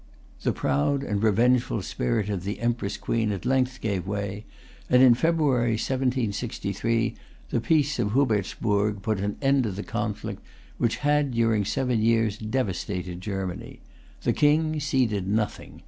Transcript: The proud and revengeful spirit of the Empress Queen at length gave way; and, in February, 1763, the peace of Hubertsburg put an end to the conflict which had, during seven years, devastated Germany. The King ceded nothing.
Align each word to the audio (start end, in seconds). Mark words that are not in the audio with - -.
The 0.41 0.51
proud 0.51 1.03
and 1.03 1.21
revengeful 1.21 1.83
spirit 1.83 2.27
of 2.27 2.43
the 2.43 2.59
Empress 2.59 2.97
Queen 2.97 3.31
at 3.31 3.45
length 3.45 3.79
gave 3.81 4.07
way; 4.07 4.45
and, 4.89 5.03
in 5.03 5.13
February, 5.13 5.73
1763, 5.73 7.13
the 7.51 7.61
peace 7.61 7.99
of 7.99 8.13
Hubertsburg 8.13 9.03
put 9.03 9.19
an 9.19 9.35
end 9.43 9.65
to 9.65 9.71
the 9.71 9.83
conflict 9.83 10.41
which 10.79 10.97
had, 11.05 11.29
during 11.33 11.65
seven 11.65 12.01
years, 12.01 12.35
devastated 12.39 13.21
Germany. 13.21 13.79
The 14.23 14.33
King 14.33 14.79
ceded 14.79 15.27
nothing. 15.27 15.79